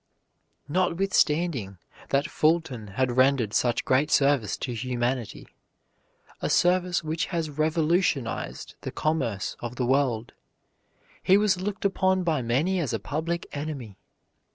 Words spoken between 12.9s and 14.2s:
a public enemy.